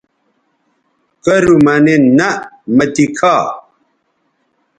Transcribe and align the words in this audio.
کرو 1.23 1.55
مہ 1.65 1.75
نِن 1.85 2.03
نہ 2.17 2.29
مہ 2.75 2.85
تی 2.93 3.05
کھا 3.17 3.35